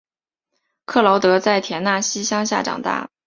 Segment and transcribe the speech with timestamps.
[0.85, 3.11] 克劳德在田纳西乡下长大。